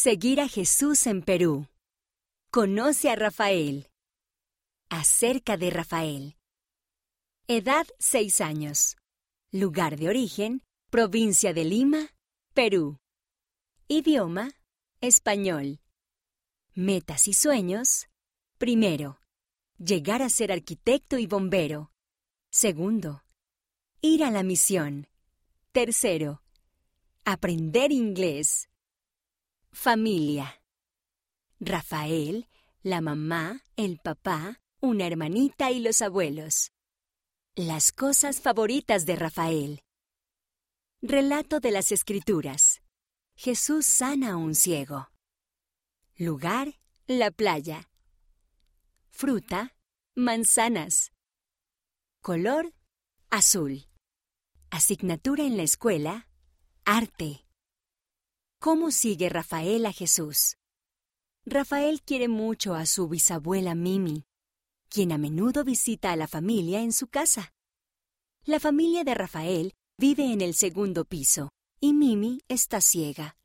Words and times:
Seguir 0.00 0.40
a 0.40 0.46
Jesús 0.46 1.08
en 1.08 1.22
Perú. 1.22 1.66
Conoce 2.52 3.10
a 3.10 3.16
Rafael. 3.16 3.90
Acerca 4.88 5.56
de 5.56 5.70
Rafael. 5.70 6.36
Edad 7.48 7.84
6 7.98 8.40
años. 8.40 8.96
Lugar 9.50 9.98
de 9.98 10.08
origen, 10.08 10.62
provincia 10.88 11.52
de 11.52 11.64
Lima, 11.64 12.14
Perú. 12.54 13.00
Idioma, 13.88 14.52
español. 15.00 15.80
Metas 16.74 17.26
y 17.26 17.32
sueños. 17.32 18.06
Primero, 18.56 19.18
llegar 19.78 20.22
a 20.22 20.28
ser 20.28 20.52
arquitecto 20.52 21.18
y 21.18 21.26
bombero. 21.26 21.90
Segundo, 22.52 23.24
ir 24.00 24.22
a 24.22 24.30
la 24.30 24.44
misión. 24.44 25.08
Tercero, 25.72 26.44
aprender 27.24 27.90
inglés. 27.90 28.68
Familia. 29.80 30.60
Rafael, 31.60 32.48
la 32.82 33.00
mamá, 33.00 33.62
el 33.76 34.00
papá, 34.00 34.60
una 34.80 35.06
hermanita 35.06 35.70
y 35.70 35.78
los 35.78 36.02
abuelos. 36.02 36.72
Las 37.54 37.92
cosas 37.92 38.40
favoritas 38.40 39.06
de 39.06 39.14
Rafael. 39.14 39.80
Relato 41.00 41.60
de 41.60 41.70
las 41.70 41.92
Escrituras. 41.92 42.82
Jesús 43.36 43.86
sana 43.86 44.32
a 44.32 44.36
un 44.36 44.56
ciego. 44.56 45.10
Lugar, 46.16 46.74
la 47.06 47.30
playa. 47.30 47.88
Fruta, 49.10 49.76
manzanas. 50.16 51.12
Color, 52.20 52.74
azul. 53.30 53.86
Asignatura 54.70 55.44
en 55.44 55.56
la 55.56 55.62
escuela, 55.62 56.28
arte. 56.84 57.47
¿Cómo 58.60 58.90
sigue 58.90 59.28
Rafael 59.28 59.86
a 59.86 59.92
Jesús? 59.92 60.56
Rafael 61.46 62.02
quiere 62.02 62.26
mucho 62.26 62.74
a 62.74 62.86
su 62.86 63.06
bisabuela 63.06 63.76
Mimi, 63.76 64.24
quien 64.88 65.12
a 65.12 65.18
menudo 65.18 65.62
visita 65.62 66.10
a 66.10 66.16
la 66.16 66.26
familia 66.26 66.80
en 66.80 66.92
su 66.92 67.06
casa. 67.06 67.52
La 68.44 68.58
familia 68.58 69.04
de 69.04 69.14
Rafael 69.14 69.74
vive 69.96 70.32
en 70.32 70.40
el 70.40 70.54
segundo 70.54 71.04
piso 71.04 71.50
y 71.80 71.92
Mimi 71.92 72.40
está 72.48 72.80
ciega. 72.80 73.36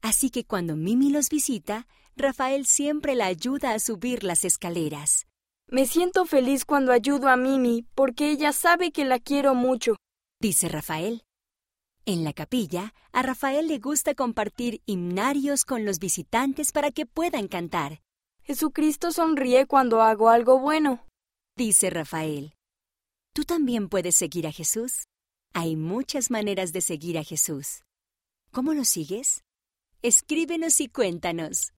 Así 0.00 0.30
que 0.30 0.44
cuando 0.44 0.76
Mimi 0.76 1.10
los 1.10 1.28
visita, 1.28 1.88
Rafael 2.14 2.64
siempre 2.64 3.16
la 3.16 3.26
ayuda 3.26 3.72
a 3.72 3.80
subir 3.80 4.22
las 4.22 4.44
escaleras. 4.44 5.26
Me 5.66 5.86
siento 5.86 6.24
feliz 6.24 6.64
cuando 6.64 6.92
ayudo 6.92 7.28
a 7.28 7.36
Mimi 7.36 7.84
porque 7.96 8.30
ella 8.30 8.52
sabe 8.52 8.92
que 8.92 9.04
la 9.04 9.18
quiero 9.18 9.56
mucho, 9.56 9.96
dice 10.40 10.68
Rafael. 10.68 11.24
En 12.04 12.24
la 12.24 12.32
capilla, 12.32 12.94
a 13.12 13.22
Rafael 13.22 13.68
le 13.68 13.78
gusta 13.78 14.16
compartir 14.16 14.82
himnarios 14.86 15.64
con 15.64 15.84
los 15.84 16.00
visitantes 16.00 16.72
para 16.72 16.90
que 16.90 17.06
puedan 17.06 17.46
cantar. 17.46 18.00
Jesucristo 18.42 19.12
sonríe 19.12 19.66
cuando 19.66 20.02
hago 20.02 20.28
algo 20.28 20.58
bueno, 20.58 21.06
dice 21.56 21.90
Rafael. 21.90 22.54
¿Tú 23.32 23.44
también 23.44 23.88
puedes 23.88 24.16
seguir 24.16 24.48
a 24.48 24.52
Jesús? 24.52 25.06
Hay 25.54 25.76
muchas 25.76 26.32
maneras 26.32 26.72
de 26.72 26.80
seguir 26.80 27.18
a 27.18 27.22
Jesús. 27.22 27.84
¿Cómo 28.50 28.74
lo 28.74 28.84
sigues? 28.84 29.44
Escríbenos 30.02 30.80
y 30.80 30.88
cuéntanos. 30.88 31.70